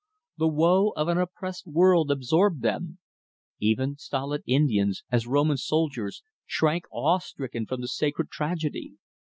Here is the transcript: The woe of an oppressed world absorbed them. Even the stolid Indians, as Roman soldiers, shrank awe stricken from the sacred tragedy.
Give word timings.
The 0.39 0.47
woe 0.47 0.93
of 0.97 1.09
an 1.09 1.19
oppressed 1.19 1.67
world 1.67 2.09
absorbed 2.09 2.63
them. 2.63 2.97
Even 3.59 3.91
the 3.91 3.95
stolid 3.97 4.41
Indians, 4.47 5.03
as 5.11 5.27
Roman 5.27 5.57
soldiers, 5.57 6.23
shrank 6.47 6.85
awe 6.91 7.19
stricken 7.19 7.67
from 7.67 7.81
the 7.81 7.87
sacred 7.87 8.31
tragedy. 8.31 8.93